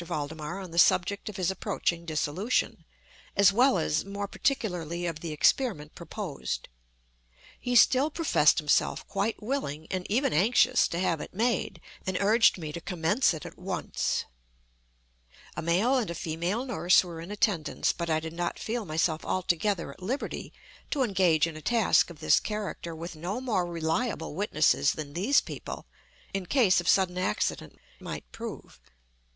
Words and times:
Valdemar 0.03 0.59
on 0.61 0.71
the 0.71 0.79
subject 0.79 1.29
of 1.29 1.35
his 1.37 1.51
approaching 1.51 2.05
dissolution, 2.05 2.85
as 3.35 3.53
well 3.53 3.77
as, 3.77 4.03
more 4.03 4.27
particularly, 4.27 5.05
of 5.05 5.19
the 5.19 5.31
experiment 5.31 5.93
proposed. 5.93 6.69
He 7.59 7.75
still 7.75 8.09
professed 8.09 8.57
himself 8.57 9.05
quite 9.07 9.43
willing 9.43 9.85
and 9.91 10.07
even 10.09 10.33
anxious 10.33 10.87
to 10.87 10.97
have 10.97 11.21
it 11.21 11.35
made, 11.35 11.79
and 12.07 12.17
urged 12.19 12.57
me 12.57 12.71
to 12.71 12.81
commence 12.81 13.31
it 13.35 13.45
at 13.45 13.59
once. 13.59 14.25
A 15.55 15.61
male 15.61 15.95
and 15.97 16.09
a 16.09 16.15
female 16.15 16.65
nurse 16.65 17.03
were 17.03 17.21
in 17.21 17.29
attendance; 17.29 17.93
but 17.93 18.09
I 18.09 18.19
did 18.19 18.33
not 18.33 18.57
feel 18.57 18.85
myself 18.85 19.23
altogether 19.23 19.91
at 19.91 20.01
liberty 20.01 20.51
to 20.89 21.03
engage 21.03 21.45
in 21.45 21.55
a 21.55 21.61
task 21.61 22.09
of 22.09 22.19
this 22.21 22.39
character 22.39 22.95
with 22.95 23.15
no 23.15 23.39
more 23.39 23.67
reliable 23.67 24.33
witnesses 24.33 24.93
than 24.93 25.13
these 25.13 25.41
people, 25.41 25.85
in 26.33 26.47
case 26.47 26.81
of 26.81 26.87
sudden 26.89 27.19
accident, 27.19 27.77
might 27.99 28.25
prove. 28.31 28.81